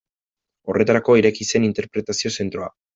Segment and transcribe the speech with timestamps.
[0.71, 2.77] Horretarako ireki zen interpretazio zentroa.